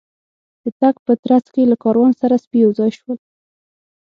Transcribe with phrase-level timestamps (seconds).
[0.63, 3.17] د تګ په ترڅ کې له کاروان سره سپي یو ځای شول.